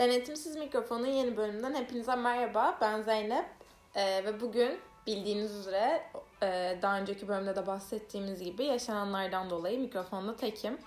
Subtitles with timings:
[0.00, 2.78] Denetimsiz Mikrofon'un yeni bölümünden hepinize merhaba.
[2.80, 3.44] Ben Zeynep
[3.94, 6.02] ee, ve bugün bildiğiniz üzere
[6.42, 10.78] e, daha önceki bölümde de bahsettiğimiz gibi yaşananlardan dolayı mikrofonda tekim.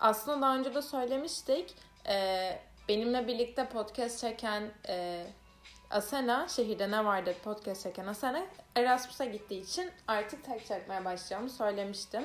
[0.00, 1.74] Aslında daha önce de söylemiştik.
[2.08, 2.58] E,
[2.88, 5.26] benimle birlikte podcast çeken e,
[5.90, 8.44] Asena, şehirde ne vardı podcast çeken Asena,
[8.76, 12.24] Erasmus'a gittiği için artık tek çekmeye başlayacağımı söylemiştim.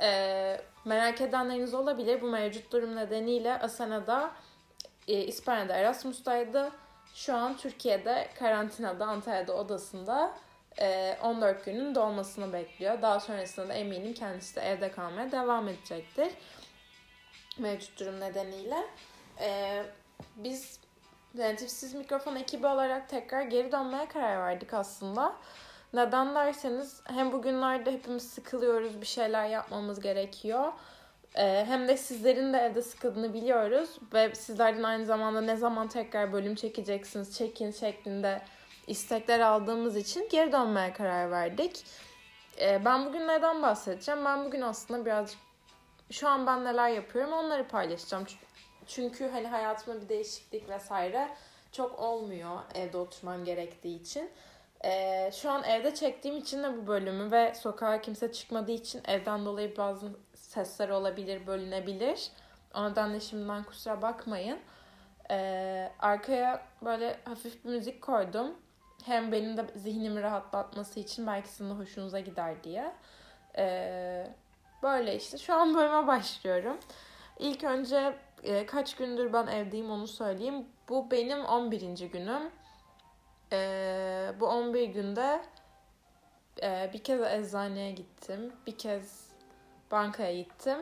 [0.00, 2.20] E, merak edenleriniz olabilir.
[2.20, 4.32] Bu mevcut durum nedeniyle Asena da
[5.08, 6.72] e, İspanya'da Erasmus'taydı.
[7.14, 10.34] Şu an Türkiye'de karantinada Antalya'da odasında
[10.80, 13.02] e, 14 günün dolmasını bekliyor.
[13.02, 16.32] Daha sonrasında da eminim kendisi de evde kalmaya devam edecektir.
[17.58, 18.86] Mevcut durum nedeniyle.
[19.40, 19.82] E,
[20.36, 20.80] biz
[21.36, 25.36] Denetifsiz Mikrofon ekibi olarak tekrar geri dönmeye karar verdik aslında.
[25.92, 30.72] Neden derseniz hem bugünlerde hepimiz sıkılıyoruz, bir şeyler yapmamız gerekiyor.
[31.38, 36.32] Ee, hem de sizlerin de evde sıkıldığını biliyoruz ve sizlerden aynı zamanda ne zaman tekrar
[36.32, 38.42] bölüm çekeceksiniz, çekin şeklinde
[38.86, 41.84] istekler aldığımız için geri dönmeye karar verdik.
[42.60, 44.24] Ee, ben bugün neden bahsedeceğim?
[44.24, 45.38] Ben bugün aslında birazcık
[46.10, 48.24] şu an ben neler yapıyorum onları paylaşacağım.
[48.86, 51.28] Çünkü hani hayatımda bir değişiklik vesaire
[51.72, 54.30] çok olmuyor evde oturmam gerektiği için.
[54.84, 59.46] Ee, şu an evde çektiğim için de bu bölümü ve sokağa kimse çıkmadığı için evden
[59.46, 60.06] dolayı bazı
[60.54, 62.30] sesler olabilir, bölünebilir.
[62.74, 64.58] O nedenle şimdiden kusura bakmayın.
[65.30, 68.54] Ee, arkaya böyle hafif bir müzik koydum.
[69.04, 72.92] Hem benim de zihnimi rahatlatması için belki sizin de hoşunuza gider diye.
[73.58, 74.26] Ee,
[74.82, 75.38] böyle işte.
[75.38, 76.78] Şu an bölüme başlıyorum.
[77.38, 80.66] İlk önce e, kaç gündür ben evdeyim onu söyleyeyim.
[80.88, 82.10] Bu benim 11.
[82.10, 82.50] günüm.
[83.52, 85.40] Ee, bu 11 günde
[86.62, 88.52] e, bir kez eczaneye gittim.
[88.66, 89.23] Bir kez
[89.94, 90.78] bankaya gittim.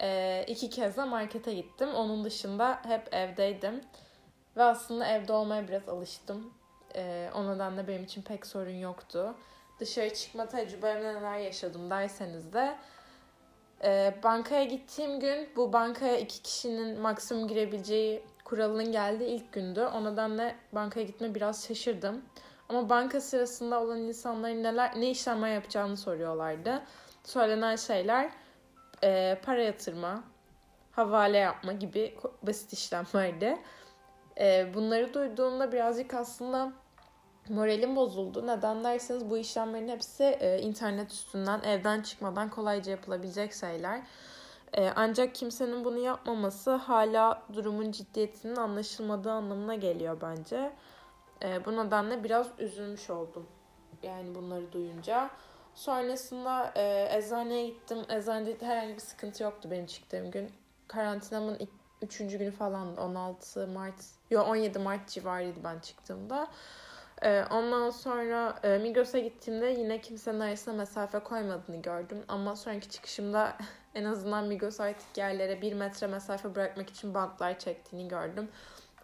[0.00, 1.94] E, iki kez de markete gittim.
[1.94, 3.80] Onun dışında hep evdeydim.
[4.56, 6.54] Ve aslında evde olmaya biraz alıştım.
[6.96, 9.34] E, o nedenle benim için pek sorun yoktu.
[9.80, 12.76] Dışarı çıkma tecrübemde neler yaşadım derseniz de
[13.84, 19.80] e, bankaya gittiğim gün bu bankaya iki kişinin maksimum girebileceği kuralının geldiği ilk gündü.
[19.80, 22.22] O nedenle bankaya gitme biraz şaşırdım.
[22.68, 26.82] Ama banka sırasında olan insanların neler ne işlemler yapacağını soruyorlardı.
[27.24, 28.30] Söylenen şeyler
[29.04, 30.24] e, para yatırma,
[30.92, 33.58] havale yapma gibi basit işlemlerdi.
[34.40, 36.72] E, bunları duyduğumda birazcık aslında
[37.48, 38.46] moralim bozuldu.
[38.46, 44.02] Neden derseniz bu işlemlerin hepsi e, internet üstünden evden çıkmadan kolayca yapılabilecek şeyler.
[44.72, 50.72] E, ancak kimsenin bunu yapmaması hala durumun ciddiyetinin anlaşılmadığı anlamına geliyor bence.
[51.42, 53.46] E, bu nedenle biraz üzülmüş oldum.
[54.02, 55.30] Yani bunları duyunca.
[55.74, 57.98] Sonrasında e, eczaneye gittim.
[58.08, 60.50] Eczanede herhangi bir sıkıntı yoktu benim çıktığım gün.
[60.88, 61.70] Karantinamın ilk,
[62.02, 66.48] üçüncü günü falan 16 Mart, yok 17 Mart civarıydı ben çıktığımda.
[67.22, 72.24] E, ondan sonra e, Migros'a gittiğimde yine kimsenin arasına mesafe koymadığını gördüm.
[72.28, 73.56] Ama sonraki çıkışımda
[73.94, 78.48] en azından Migros artık yerlere bir metre mesafe bırakmak için bantlar çektiğini gördüm.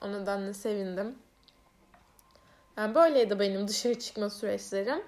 [0.03, 1.19] O nedenle sevindim.
[2.77, 5.03] Yani böyleydi benim dışarı çıkma süreçlerim.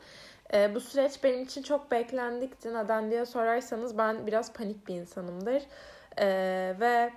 [0.54, 2.74] E, bu süreç benim için çok beklendikti.
[2.74, 5.62] Neden diye sorarsanız ben biraz panik bir insanımdır.
[6.18, 6.26] E,
[6.80, 7.12] ve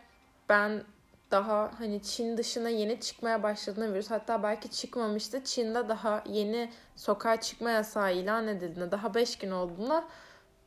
[0.50, 0.84] ben
[1.32, 5.44] daha hani Çin dışına yeni çıkmaya başladığında virüs hatta belki çıkmamıştı.
[5.44, 10.04] Çin'de daha yeni sokağa çıkma yasağı ilan edildiğinde daha 5 gün olduğunda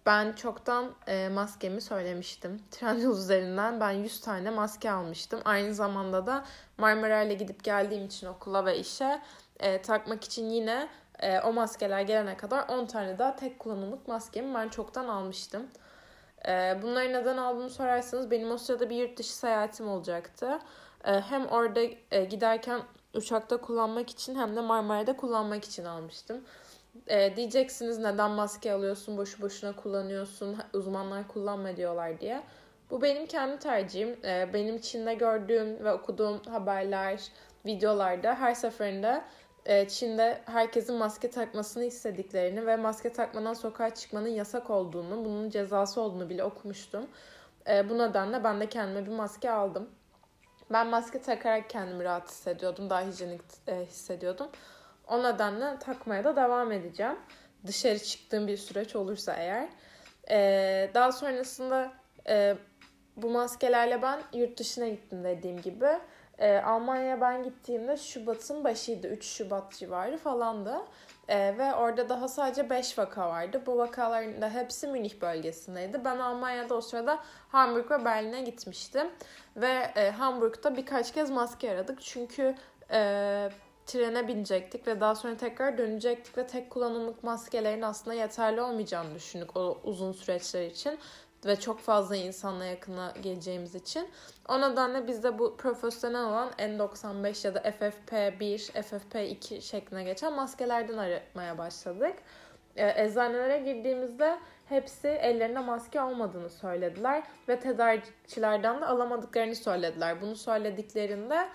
[0.06, 2.62] ben çoktan e, maskemi söylemiştim.
[2.70, 5.40] Trendyol üzerinden ben 100 tane maske almıştım.
[5.44, 6.44] Aynı zamanda da
[6.78, 9.22] Marmara ile gidip geldiğim için okula ve işe
[9.60, 10.88] e, takmak için yine
[11.22, 15.66] e, o maskeler gelene kadar 10 tane daha tek kullanımlık maskemi ben çoktan almıştım.
[16.48, 20.58] E, bunları neden aldığımı sorarsanız benim o sırada bir yurt dışı seyahatim olacaktı.
[21.04, 22.80] E, hem orada e, giderken
[23.14, 26.44] uçakta kullanmak için hem de Marmara'da kullanmak için almıştım.
[27.06, 32.42] E, diyeceksiniz neden maske alıyorsun, boşu boşuna kullanıyorsun, uzmanlar kullanma diyorlar diye.
[32.90, 34.16] Bu benim kendi tercihim.
[34.24, 37.20] E, benim Çin'de gördüğüm ve okuduğum haberler,
[37.66, 39.22] videolarda her seferinde
[39.88, 46.30] Çin'de herkesin maske takmasını istediklerini ve maske takmadan sokağa çıkmanın yasak olduğunu, bunun cezası olduğunu
[46.30, 47.06] bile okumuştum.
[47.68, 49.90] E, bu nedenle ben de kendime bir maske aldım.
[50.72, 54.48] Ben maske takarak kendimi rahat hissediyordum, daha hijyenik e, hissediyordum.
[55.08, 57.16] O nedenle takmaya da devam edeceğim.
[57.66, 59.68] Dışarı çıktığım bir süreç olursa eğer.
[60.94, 61.92] Daha sonrasında
[63.16, 65.88] bu maskelerle ben yurt dışına gittim dediğim gibi.
[66.38, 69.08] E, Almanya'ya ben gittiğimde Şubat'ın başıydı.
[69.08, 70.76] 3 Şubat civarı falandı.
[71.28, 73.62] E, ve orada daha sadece 5 vaka vardı.
[73.66, 76.04] Bu vakaların da hepsi Münih bölgesindeydi.
[76.04, 77.18] Ben Almanya'da o sırada
[77.48, 79.06] Hamburg ve Berlin'e gitmiştim.
[79.56, 82.02] Ve e, Hamburg'da birkaç kez maske aradık.
[82.02, 82.54] Çünkü
[82.90, 83.50] e,
[83.86, 89.56] trene binecektik ve daha sonra tekrar dönecektik ve tek kullanımlık maskelerin aslında yeterli olmayacağını düşündük
[89.56, 90.98] o uzun süreçler için
[91.44, 94.08] ve çok fazla insanla yakına geleceğimiz için.
[94.48, 100.98] O nedenle biz de bu profesyonel olan N95 ya da FFP1, FFP2 şeklinde geçen maskelerden
[100.98, 102.16] aramaya başladık.
[102.76, 104.38] Ee, eczanelere girdiğimizde
[104.68, 110.20] hepsi ellerinde maske olmadığını söylediler ve tedarikçilerden de alamadıklarını söylediler.
[110.20, 111.48] Bunu söylediklerinde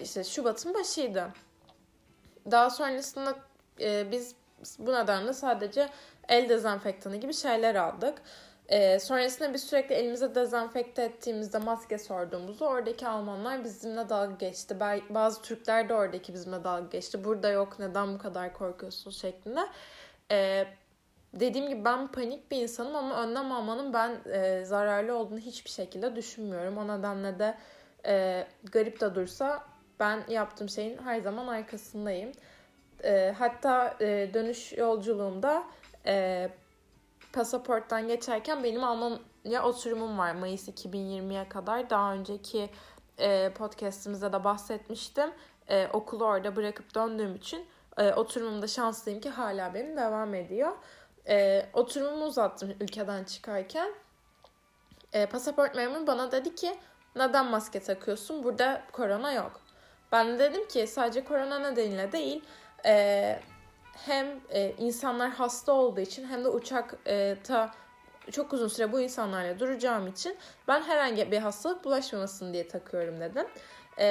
[0.00, 1.32] işte Şubat'ın başıydı.
[2.50, 3.34] Daha sonrasında
[3.80, 4.34] e, biz
[4.78, 5.88] bu nedenle sadece
[6.28, 8.22] el dezenfektanı gibi şeyler aldık.
[8.68, 14.80] E, sonrasında biz sürekli elimize dezenfekte ettiğimizde maske sorduğumuzda oradaki Almanlar bizimle dalga geçti.
[15.10, 17.24] Bazı Türkler de oradaki bizimle dalga geçti.
[17.24, 19.60] Burada yok neden bu kadar korkuyorsun şeklinde.
[20.30, 20.66] E,
[21.34, 26.16] dediğim gibi ben panik bir insanım ama önlem almanın ben e, zararlı olduğunu hiçbir şekilde
[26.16, 26.78] düşünmüyorum.
[26.78, 27.54] O nedenle de
[28.06, 29.64] e, garip de dursa
[30.00, 32.32] ben yaptığım şeyin her zaman arkasındayım.
[33.04, 35.62] E, hatta e, dönüş yolculuğumda
[36.06, 36.48] e,
[37.36, 41.90] pasaporttan geçerken benim Almanya oturumum var Mayıs 2020'ye kadar.
[41.90, 42.70] Daha önceki
[43.18, 45.30] e, podcastimizde de bahsetmiştim.
[45.68, 47.66] E, okulu orada bırakıp döndüğüm için
[47.98, 50.72] e, oturumumda şanslıyım ki hala benim devam ediyor.
[51.28, 53.90] E, oturumumu uzattım ülkeden çıkarken.
[55.12, 56.76] E, pasaport memuru bana dedi ki
[57.16, 58.44] neden maske takıyorsun?
[58.44, 59.60] Burada korona yok.
[60.12, 62.44] Ben de dedim ki sadece korona nedeniyle değil
[62.86, 63.40] e,
[64.04, 67.70] hem e, insanlar hasta olduğu için hem de uçakta
[68.32, 70.36] çok uzun süre bu insanlarla duracağım için
[70.68, 73.46] ben herhangi bir hastalık bulaşmamasın diye takıyorum dedim.
[73.98, 74.06] E,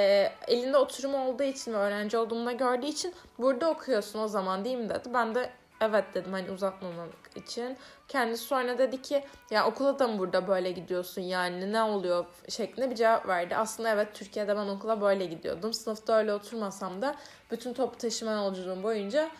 [0.48, 4.88] elinde oturum olduğu için ve öğrenci olduğumda gördüğü için burada okuyorsun o zaman değil mi
[4.88, 5.08] dedi.
[5.14, 5.50] Ben de
[5.80, 7.76] evet dedim hani uzatmamak için.
[8.08, 12.90] Kendisi sonra dedi ki ya okula da mı burada böyle gidiyorsun yani ne oluyor şeklinde
[12.90, 13.56] bir cevap verdi.
[13.56, 15.72] Aslında evet Türkiye'de ben okula böyle gidiyordum.
[15.72, 17.14] Sınıfta öyle oturmasam da
[17.50, 19.30] bütün top taşıma yolculuğum boyunca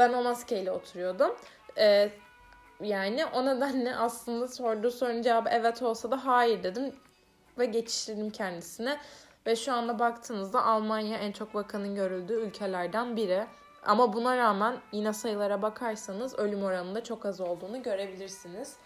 [0.00, 1.36] ben o maskeyle oturuyordum.
[1.78, 2.10] Ee,
[2.80, 6.94] yani o nedenle aslında sorduğu sorunun cevabı evet olsa da hayır dedim
[7.58, 8.98] ve geçiştirdim kendisine.
[9.46, 13.46] Ve şu anda baktığınızda Almanya en çok vakanın görüldüğü ülkelerden biri.
[13.86, 18.76] Ama buna rağmen yine sayılara bakarsanız ölüm oranında çok az olduğunu görebilirsiniz.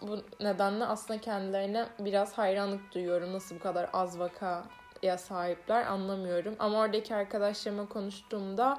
[0.00, 3.32] Bu nedenle aslında kendilerine biraz hayranlık duyuyorum.
[3.32, 6.56] Nasıl bu kadar az vakaya sahipler anlamıyorum.
[6.58, 8.78] Ama oradaki arkadaşlarıma konuştuğumda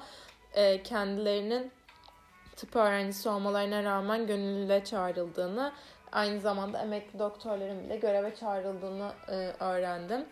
[0.54, 1.72] e, kendilerinin
[2.56, 5.72] tıp öğrencisi olmalarına rağmen gönüllüle çağrıldığını,
[6.12, 10.26] aynı zamanda emekli doktorların bile göreve çağrıldığını e, öğrendim.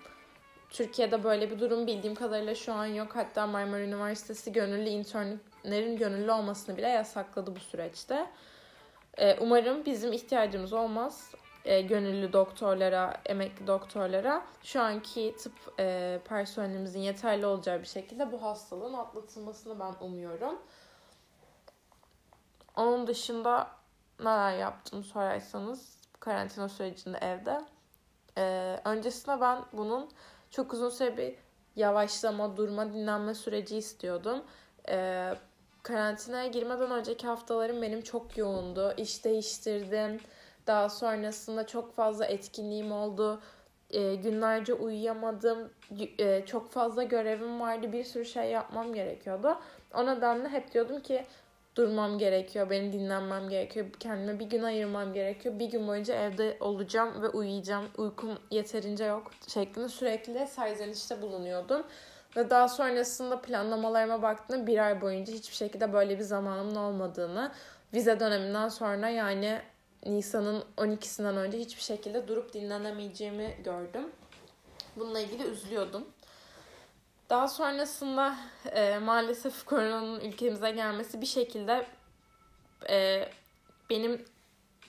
[0.69, 3.15] Türkiye'de böyle bir durum bildiğim kadarıyla şu an yok.
[3.15, 8.25] Hatta Marmara Üniversitesi gönüllü internlerin gönüllü olmasını bile yasakladı bu süreçte.
[9.17, 11.31] Ee, umarım bizim ihtiyacımız olmaz
[11.65, 18.43] e, gönüllü doktorlara, emekli doktorlara şu anki tıp e, personelimizin yeterli olacağı bir şekilde bu
[18.43, 20.59] hastalığın atlatılmasını ben umuyorum.
[22.75, 23.67] Onun dışında
[24.19, 27.61] neler yaptım sorarsanız karantina sürecinde evde.
[28.37, 30.09] Ee, öncesinde ben bunun
[30.49, 31.35] çok uzun süre bir
[31.75, 34.43] yavaşlama, durma, dinlenme süreci istiyordum.
[34.89, 35.33] Ee,
[35.83, 38.93] karantinaya girmeden önceki haftalarım benim çok yoğundu.
[38.97, 40.21] İş değiştirdim.
[40.67, 43.41] Daha sonrasında çok fazla etkinliğim oldu.
[43.89, 45.69] E, günlerce uyuyamadım.
[46.19, 47.93] E, çok fazla görevim vardı.
[47.93, 49.57] Bir sürü şey yapmam gerekiyordu.
[49.93, 51.25] O nedenle hep diyordum ki
[51.75, 52.69] durmam gerekiyor.
[52.69, 53.85] Benim dinlenmem gerekiyor.
[53.99, 55.59] Kendime bir gün ayırmam gerekiyor.
[55.59, 57.85] Bir gün boyunca evde olacağım ve uyuyacağım.
[57.97, 61.83] Uykum yeterince yok şeklinde sürekli serzenişte bulunuyordum.
[62.37, 67.51] Ve daha sonrasında planlamalarıma baktığımda bir ay boyunca hiçbir şekilde böyle bir zamanımın olmadığını,
[67.93, 69.61] vize döneminden sonra yani
[70.05, 74.11] Nisan'ın 12'sinden önce hiçbir şekilde durup dinlenemeyeceğimi gördüm.
[74.95, 76.05] Bununla ilgili üzülüyordum.
[77.29, 78.35] Daha sonrasında
[78.71, 81.87] e, maalesef koronanın ülkemize gelmesi bir şekilde
[82.89, 83.29] e,
[83.89, 84.25] benim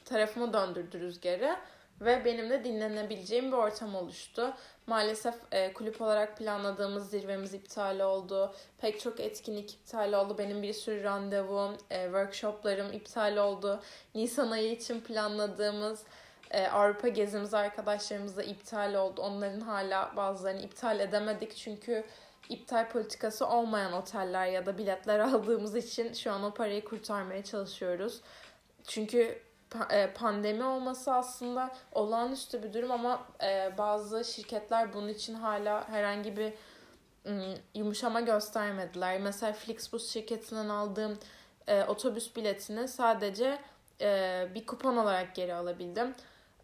[0.04, 1.57] tarafıma döndürdü rüzgarı
[2.04, 4.54] ve benim de dinlenebileceğim bir ortam oluştu.
[4.87, 8.54] Maalesef e, kulüp olarak planladığımız zirvemiz iptal oldu.
[8.78, 10.38] Pek çok etkinlik iptal oldu.
[10.38, 13.80] Benim bir sürü randevum, e, workshoplarım iptal oldu.
[14.14, 16.02] Nisan ayı için planladığımız
[16.50, 19.23] e, Avrupa gezimiz arkadaşlarımızla iptal oldu.
[19.23, 22.04] Onların hala bazılarını iptal edemedik çünkü
[22.49, 28.21] iptal politikası olmayan oteller ya da biletler aldığımız için şu an o parayı kurtarmaya çalışıyoruz.
[28.87, 29.42] Çünkü
[30.14, 36.52] pandemi olması aslında olağanüstü bir durum ama e, bazı şirketler bunun için hala herhangi bir
[37.75, 39.21] yumuşama göstermediler.
[39.21, 41.19] Mesela Flixbus şirketinden aldığım
[41.67, 43.59] e, otobüs biletini sadece
[44.00, 46.14] e, bir kupon olarak geri alabildim.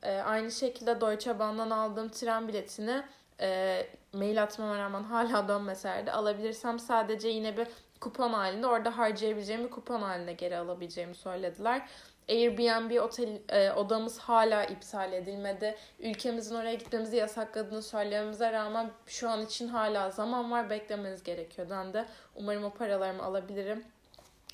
[0.02, 3.02] E, aynı şekilde Deutsche Bahn'dan aldığım tren biletini
[3.40, 7.68] e, mail atmama rağmen hala dönmeselerdi alabilirsem sadece yine bir
[8.00, 11.88] kupon halinde orada harcayabileceğim bir kupon halinde geri alabileceğimi söylediler.
[12.28, 15.76] Airbnb otel e, odamız hala iptal edilmedi.
[15.98, 20.70] Ülkemizin oraya gitmemizi yasakladığını söylememize rağmen şu an için hala zaman var.
[20.70, 22.04] Beklemeniz gerekiyor dendi.
[22.34, 23.84] Umarım o paralarımı alabilirim.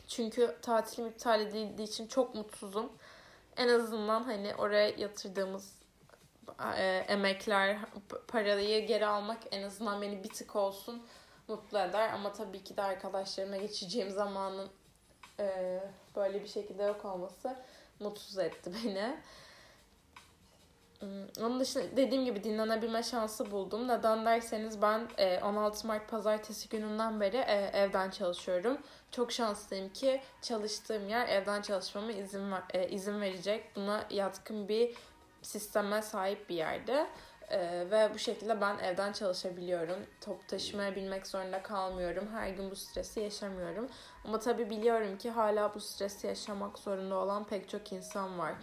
[0.08, 2.92] Çünkü tatilim iptal edildiği için çok mutsuzum.
[3.56, 5.78] En azından hani oraya yatırdığımız
[6.76, 7.78] e, emekler,
[8.28, 11.06] parayı geri almak en azından beni bir tık olsun
[11.48, 12.12] mutlu eder.
[12.12, 14.68] Ama tabii ki de arkadaşlarıma geçeceğim zamanın
[15.40, 15.80] e,
[16.16, 17.56] böyle bir şekilde yok olması
[18.00, 19.16] mutsuz etti beni.
[21.00, 23.88] Hmm, onun dışında dediğim gibi dinlenebilme şansı buldum.
[23.88, 25.08] Neden derseniz ben
[25.42, 28.78] 16 e, Mart pazartesi gününden beri e, evden çalışıyorum.
[29.10, 33.76] Çok şanslıyım ki çalıştığım yer evden çalışmama izin e, izin verecek.
[33.76, 34.94] Buna yatkın bir
[35.42, 37.06] sisteme sahip bir yerde.
[37.50, 40.06] Ee, ve bu şekilde ben evden çalışabiliyorum.
[40.20, 42.28] Top taşımaya binmek zorunda kalmıyorum.
[42.32, 43.88] Her gün bu stresi yaşamıyorum.
[44.24, 48.54] Ama tabii biliyorum ki hala bu stresi yaşamak zorunda olan pek çok insan var.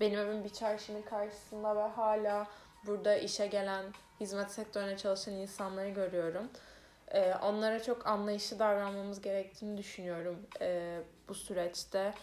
[0.00, 2.46] Benim evim bir çarşının karşısında ve hala
[2.86, 3.84] burada işe gelen,
[4.20, 6.48] hizmet sektörüne çalışan insanları görüyorum.
[7.08, 12.14] Ee, onlara çok anlayışlı davranmamız gerektiğini düşünüyorum e, bu süreçte.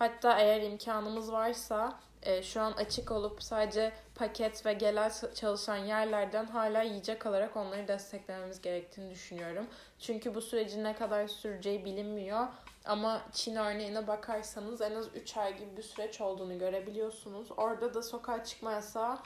[0.00, 6.46] Hatta eğer imkanımız varsa e, şu an açık olup sadece paket ve gelen çalışan yerlerden
[6.46, 9.66] hala yiyecek alarak onları desteklememiz gerektiğini düşünüyorum.
[9.98, 12.46] Çünkü bu sürecin ne kadar süreceği bilinmiyor.
[12.84, 17.48] Ama Çin örneğine bakarsanız en az 3 ay gibi bir süreç olduğunu görebiliyorsunuz.
[17.56, 19.18] Orada da sokağa çıkma yasağı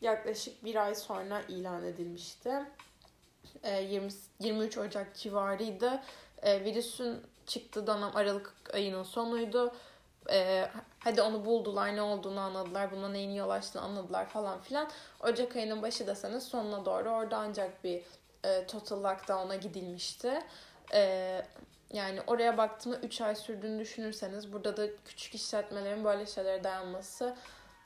[0.00, 2.52] yaklaşık bir ay sonra ilan edilmişti.
[3.64, 6.02] 20, e, 23 Ocak civarıydı.
[6.42, 9.72] E, virüsün çıktığı dönem Aralık ayının sonuydu
[10.30, 10.68] e,
[10.98, 14.88] hadi onu buldular ne olduğunu anladılar buna neyin yol açtığını anladılar falan filan.
[15.20, 18.02] Ocak ayının başı deseniz sonuna doğru orada ancak bir
[18.44, 20.42] e, total lockdown'a gidilmişti.
[20.94, 21.42] E,
[21.92, 27.36] yani oraya baktığımda 3 ay sürdüğünü düşünürseniz burada da küçük işletmelerin böyle şeylere dayanması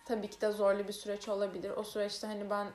[0.04, 1.70] tabii ki de zorlu bir süreç olabilir.
[1.70, 2.66] O süreçte hani ben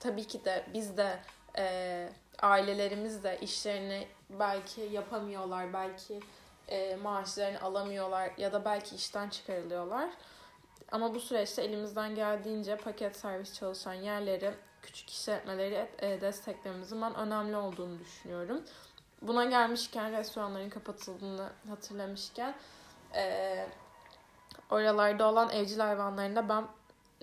[0.00, 1.18] tabii ki de biz de
[1.58, 2.08] e,
[2.42, 6.20] ailelerimiz de işlerini belki yapamıyorlar, belki
[6.68, 10.10] e, maaşlarını alamıyorlar ya da belki işten çıkarılıyorlar.
[10.92, 17.56] Ama bu süreçte elimizden geldiğince paket servis çalışan yerleri, küçük işletmeleri e, desteklememizin ben önemli
[17.56, 18.62] olduğunu düşünüyorum.
[19.22, 22.54] Buna gelmişken, restoranların kapatıldığını hatırlamışken
[23.14, 23.66] e,
[24.70, 26.64] oralarda olan evcil hayvanlarını da ben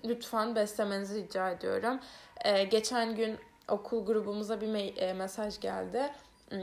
[0.04, 2.00] lütfen beslemenizi rica ediyorum.
[2.44, 6.12] E, geçen gün okul grubumuza bir e, mesaj geldi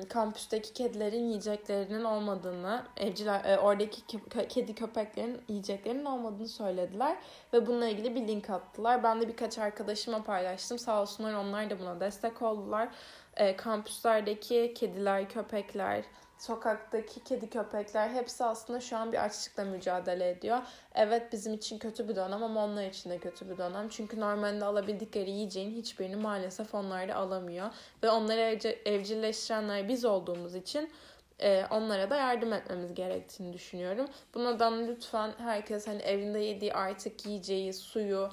[0.10, 4.02] kampüsteki kedilerin yiyeceklerinin olmadığını, evciler e, oradaki
[4.50, 7.18] kedi köpeklerin yiyeceklerinin olmadığını söylediler
[7.54, 9.04] ve bununla ilgili bir link attılar.
[9.04, 10.80] Ben de birkaç arkadaşıma paylaştım.
[10.80, 12.90] Sağ olsunlar onlar da buna destek oldular.
[13.36, 16.04] E, kampüslerdeki kediler, köpekler,
[16.42, 20.58] sokaktaki kedi köpekler hepsi aslında şu an bir açlıkla mücadele ediyor.
[20.96, 23.90] Evet bizim için kötü bir dönem ama onlar için de kötü bir dönem.
[23.90, 27.70] Çünkü normalde alabildikleri yiyeceğin hiçbirini maalesef onlar da alamıyor.
[28.04, 28.40] Ve onları
[28.86, 30.92] evcilleştirenler biz olduğumuz için
[31.40, 34.08] e, onlara da yardım etmemiz gerektiğini düşünüyorum.
[34.34, 38.30] Bu nedenle lütfen herkes hani evinde yediği artık yiyeceği, suyu,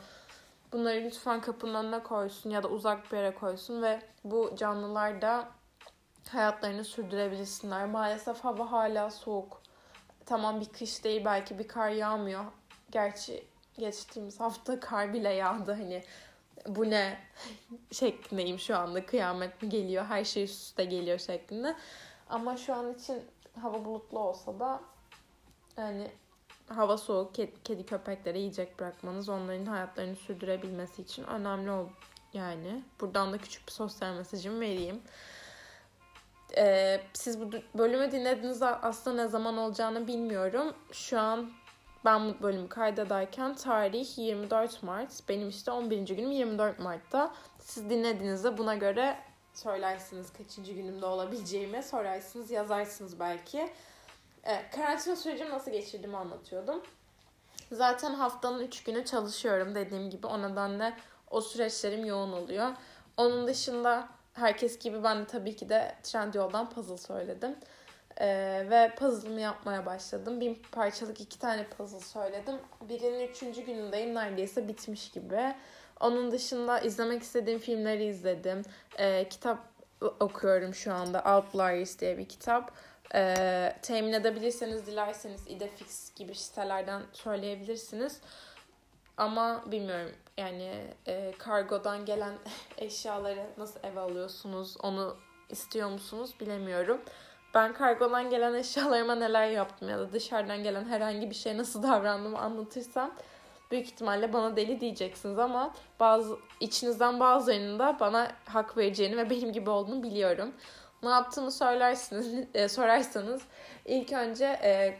[0.72, 5.57] bunları lütfen kapının önüne koysun ya da uzak bir yere koysun ve bu canlılar da
[6.28, 7.86] hayatlarını sürdürebilsinler.
[7.86, 9.62] Maalesef hava hala soğuk.
[10.26, 12.44] Tamam bir kış değil belki bir kar yağmıyor.
[12.90, 13.44] Gerçi
[13.78, 16.04] geçtiğimiz hafta kar bile yağdı hani
[16.66, 17.18] bu ne
[17.92, 21.76] şeklindeyim şu anda kıyamet mi geliyor her şey üst üste geliyor şeklinde.
[22.28, 23.22] Ama şu an için
[23.60, 24.80] hava bulutlu olsa da
[25.76, 26.10] yani
[26.68, 31.86] hava soğuk kedi, kedi köpeklere yiyecek bırakmanız onların hayatlarını sürdürebilmesi için önemli ol
[32.32, 32.82] yani.
[33.00, 35.02] Buradan da küçük bir sosyal mesajımı vereyim.
[36.56, 40.74] Ee, siz bu bölümü dinlediğinizde aslında ne zaman olacağını bilmiyorum.
[40.92, 41.50] Şu an
[42.04, 45.28] ben bu bölümü kaydederken tarih 24 Mart.
[45.28, 46.08] Benim işte 11.
[46.08, 47.34] günüm 24 Mart'ta.
[47.58, 49.16] Siz dinlediğinizde buna göre
[49.54, 51.82] söylersiniz kaçıncı günümde olabileceğimi.
[51.82, 53.70] Sorarsınız, yazarsınız belki.
[54.44, 56.82] Ee, karantina sürecimi nasıl geçirdiğimi anlatıyordum.
[57.72, 60.26] Zaten haftanın 3 günü çalışıyorum dediğim gibi.
[60.26, 60.96] O nedenle
[61.30, 62.68] o süreçlerim yoğun oluyor.
[63.16, 67.56] Onun dışında herkes gibi ben de tabii ki de Trendyol'dan puzzle söyledim.
[68.20, 70.40] Ee, ve puzzle'ımı yapmaya başladım.
[70.40, 72.56] Bin parçalık iki tane puzzle söyledim.
[72.88, 74.14] Birinin üçüncü günündeyim.
[74.14, 75.54] Neredeyse bitmiş gibi.
[76.00, 78.62] Onun dışında izlemek istediğim filmleri izledim.
[78.98, 79.58] Ee, kitap
[80.20, 81.36] okuyorum şu anda.
[81.36, 82.72] Outliers diye bir kitap.
[83.14, 88.20] Ee, temin edebilirseniz, dilerseniz Idefix gibi sitelerden söyleyebilirsiniz.
[89.16, 90.70] Ama bilmiyorum yani
[91.06, 92.34] e, kargodan gelen
[92.78, 95.16] eşyaları nasıl eve alıyorsunuz, onu
[95.48, 97.00] istiyor musunuz bilemiyorum.
[97.54, 102.38] Ben kargodan gelen eşyalarıma neler yaptım ya da dışarıdan gelen herhangi bir şey nasıl davrandığımı
[102.38, 103.14] anlatırsam
[103.70, 109.52] büyük ihtimalle bana deli diyeceksiniz ama bazı içinizden bazılarının da bana hak vereceğini ve benim
[109.52, 110.52] gibi olduğunu biliyorum.
[111.02, 113.42] Ne yaptığımı söylersiniz, e, sorarsanız
[113.84, 114.98] ilk önce e,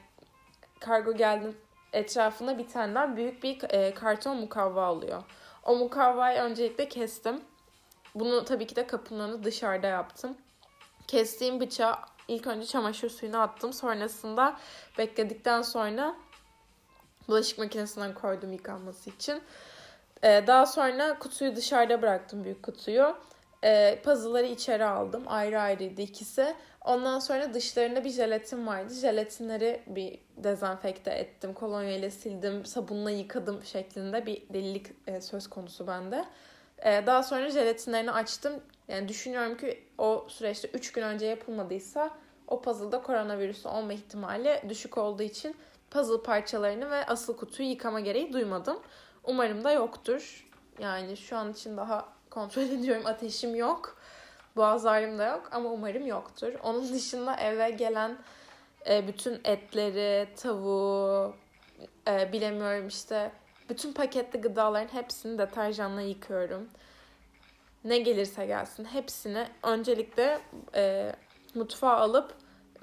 [0.81, 1.55] kargo geldi
[1.93, 5.23] etrafında bir tane büyük bir e, karton mukavva oluyor.
[5.65, 7.41] O mukavvayı öncelikle kestim.
[8.15, 10.37] Bunu tabii ki de kapının dışarıda yaptım.
[11.07, 11.97] Kestiğim bıçağı
[12.29, 13.73] ilk önce çamaşır suyuna attım.
[13.73, 14.57] Sonrasında
[14.99, 16.15] bekledikten sonra
[17.29, 19.43] bulaşık makinesinden koydum yıkanması için.
[20.23, 23.17] Ee, daha sonra kutuyu dışarıda bıraktım büyük kutuyu.
[23.65, 25.23] Ee, puzzle'ları içeri aldım.
[25.27, 26.55] Ayrı ayrıydı ikisi.
[26.85, 28.95] Ondan sonra dışlarında bir jelatin vardı.
[28.95, 31.55] Jelatinleri bir dezenfekte ettim.
[31.55, 36.25] Kolonya ile sildim, sabunla yıkadım şeklinde bir delilik e, söz konusu bende.
[36.79, 38.53] E, daha sonra jelatinlerini açtım.
[38.89, 42.11] Yani düşünüyorum ki o süreçte 3 gün önce yapılmadıysa
[42.47, 45.57] o puzzle'da koronavirüsü olma ihtimali düşük olduğu için
[45.91, 48.79] puzzle parçalarını ve asıl kutuyu yıkama gereği duymadım.
[49.25, 50.49] Umarım da yoktur.
[50.79, 53.07] Yani şu an için daha kontrol ediyorum.
[53.07, 53.97] Ateşim yok.
[54.57, 56.53] Boğaz ağrım da yok ama umarım yoktur.
[56.63, 58.19] Onun dışında eve gelen
[58.89, 61.35] e, bütün etleri, tavuğu,
[62.09, 63.33] e, bilemiyorum işte
[63.69, 66.69] bütün paketli gıdaların hepsini deterjanla yıkıyorum.
[67.85, 70.41] Ne gelirse gelsin hepsini öncelikle
[70.75, 71.13] e,
[71.55, 72.35] mutfağa alıp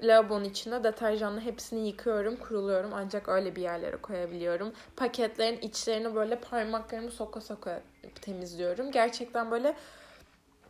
[0.02, 2.90] lavabonun içinde deterjanla hepsini yıkıyorum, kuruluyorum.
[2.94, 4.72] Ancak öyle bir yerlere koyabiliyorum.
[4.96, 7.82] Paketlerin içlerini böyle parmaklarımı soka soka
[8.14, 8.90] temizliyorum.
[8.90, 9.76] Gerçekten böyle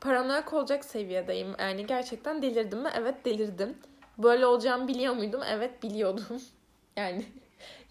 [0.00, 1.54] paranoyak olacak seviyedeyim.
[1.58, 2.90] Yani gerçekten delirdim mi?
[2.96, 3.78] Evet delirdim.
[4.18, 5.40] Böyle olacağımı biliyor muydum?
[5.50, 6.42] Evet biliyordum.
[6.96, 7.24] yani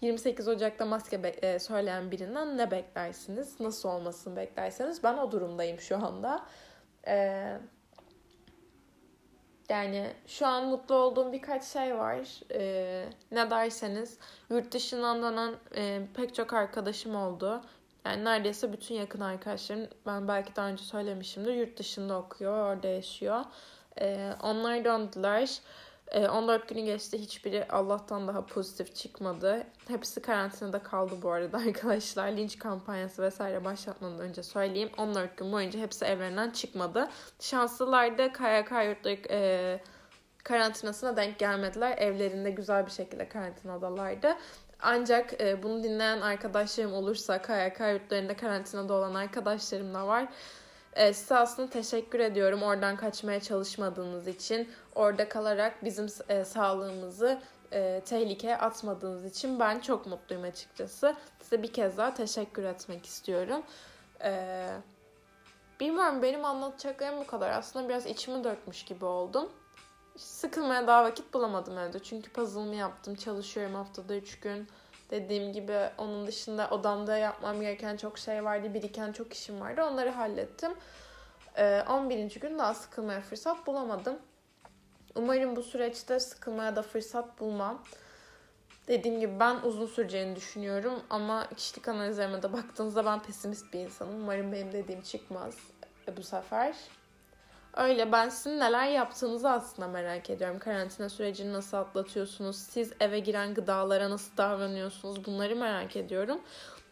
[0.00, 3.60] 28 Ocak'ta maske be- e, söyleyen birinden ne beklersiniz?
[3.60, 6.46] Nasıl olmasını beklerseniz ben o durumdayım şu anda.
[7.08, 7.58] Ee,
[9.68, 12.40] yani şu an mutlu olduğum birkaç şey var.
[12.52, 14.18] Ee, ne derseniz
[14.50, 17.62] yurt dışından dönen e, pek çok arkadaşım oldu.
[18.06, 23.44] Yani neredeyse bütün yakın arkadaşlarım ben belki daha önce söylemişimdir yurt dışında okuyor, orada yaşıyor.
[24.00, 25.60] Ee, onlar döndüler.
[26.14, 27.18] 14 ee, günü geçti.
[27.18, 29.66] Hiçbiri Allah'tan daha pozitif çıkmadı.
[29.88, 32.28] Hepsi karantinada kaldı bu arada arkadaşlar.
[32.28, 34.90] Linç kampanyası vesaire başlatmadan önce söyleyeyim.
[34.98, 37.08] 14 gün boyunca hepsi evlerinden çıkmadı.
[37.40, 39.80] Şanslılar da KYK yurtları e,
[40.46, 41.98] karantinasına denk gelmediler.
[41.98, 44.36] Evlerinde güzel bir şekilde karantinadalardı.
[44.80, 50.28] Ancak e, bunu dinleyen arkadaşlarım olursa KYK yurtlarında karantinada olan arkadaşlarım da var.
[50.92, 54.68] E, size aslında teşekkür ediyorum oradan kaçmaya çalışmadığınız için.
[54.94, 57.40] Orada kalarak bizim e, sağlığımızı
[57.72, 61.16] e, tehlikeye atmadığınız için ben çok mutluyum açıkçası.
[61.40, 63.62] Size bir kez daha teşekkür etmek istiyorum.
[64.22, 64.68] E,
[65.80, 67.50] bilmiyorum benim anlatacaklarım bu kadar.
[67.50, 69.48] Aslında biraz içimi dökmüş gibi oldum.
[70.16, 71.98] Sıkılmaya daha vakit bulamadım evde.
[71.98, 73.14] Çünkü puzzle'ımı yaptım.
[73.14, 74.68] Çalışıyorum haftada 3 gün.
[75.10, 78.74] Dediğim gibi onun dışında odamda yapmam gereken çok şey vardı.
[78.74, 79.84] Biriken çok işim vardı.
[79.84, 80.72] Onları hallettim.
[81.56, 82.40] Ee, 11.
[82.40, 84.18] gün daha sıkılmaya fırsat bulamadım.
[85.14, 87.82] Umarım bu süreçte sıkılmaya da fırsat bulmam.
[88.88, 94.22] Dediğim gibi ben uzun süreceğini düşünüyorum ama kişilik analizlerime de baktığınızda ben pesimist bir insanım.
[94.22, 95.54] Umarım benim dediğim çıkmaz
[96.16, 96.76] bu sefer.
[97.76, 100.58] Öyle ben sizin neler yaptığınızı aslında merak ediyorum.
[100.58, 102.56] Karantina sürecini nasıl atlatıyorsunuz?
[102.56, 105.24] Siz eve giren gıdalara nasıl davranıyorsunuz?
[105.24, 106.40] Bunları merak ediyorum.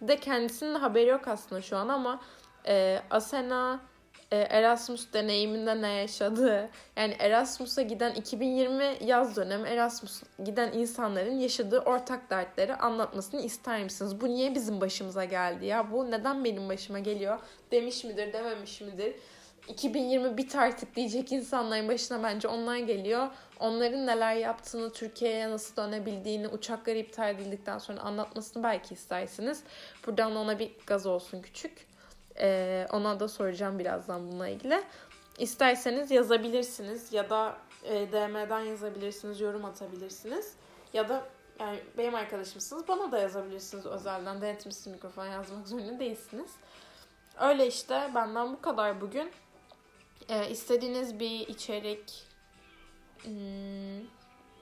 [0.01, 2.21] De kendisinin de haberi yok aslında şu an ama
[2.67, 3.81] e, Asena
[4.33, 11.81] e, Erasmus deneyiminde ne yaşadığı, yani Erasmus'a giden 2020 yaz dönemi Erasmus giden insanların yaşadığı
[11.81, 14.21] ortak dertleri anlatmasını ister misiniz?
[14.21, 15.93] Bu niye bizim başımıza geldi ya?
[15.93, 17.39] Bu neden benim başıma geliyor?
[17.71, 19.15] Demiş midir, dememiş midir?
[19.69, 23.29] 2020 bit artık diyecek insanların başına bence onlar geliyor.
[23.61, 29.63] Onların neler yaptığını, Türkiye'ye nasıl dönebildiğini, uçakları iptal edildikten sonra anlatmasını belki istersiniz.
[30.07, 31.87] Buradan ona bir gaz olsun küçük.
[32.39, 34.83] Ee, ona da soracağım birazdan bununla ilgili.
[35.39, 40.55] İsterseniz yazabilirsiniz ya da e, DM'den yazabilirsiniz, yorum atabilirsiniz.
[40.93, 41.25] Ya da
[41.61, 44.41] yani benim arkadaşımsınız bana da yazabilirsiniz özelden.
[44.41, 46.51] Denetmişsin mikrofon yazmak zorunda değilsiniz.
[47.41, 49.31] Öyle işte benden bu kadar bugün.
[50.29, 52.27] Ee, istediğiniz bir içerik
[53.23, 54.01] hmm,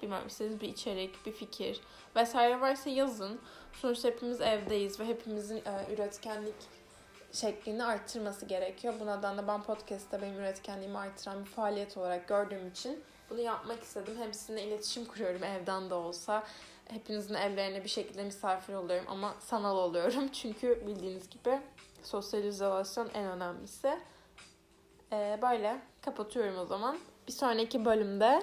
[0.03, 1.81] bilmem istediğiniz bir içerik, bir fikir
[2.17, 3.41] vesaire varsa yazın.
[3.73, 6.55] Sonuçta hepimiz evdeyiz ve hepimizin e, üretkenlik
[7.33, 8.95] şeklini arttırması gerekiyor.
[9.01, 14.15] Bu nedenle ben podcast'te benim üretkenliğimi artıran bir faaliyet olarak gördüğüm için bunu yapmak istedim.
[14.19, 16.45] Hem sizinle iletişim kuruyorum evden de olsa.
[16.89, 20.29] Hepinizin evlerine bir şekilde misafir oluyorum ama sanal oluyorum.
[20.33, 21.61] Çünkü bildiğiniz gibi
[22.03, 23.99] sosyal izolasyon en önemlisi.
[25.13, 26.99] Ee, böyle kapatıyorum o zaman.
[27.27, 28.43] Bir sonraki bölümde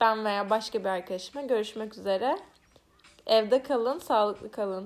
[0.00, 2.38] ben veya başka bir arkadaşıma görüşmek üzere.
[3.26, 4.84] Evde kalın, sağlıklı kalın.